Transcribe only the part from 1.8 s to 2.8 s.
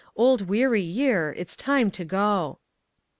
to go.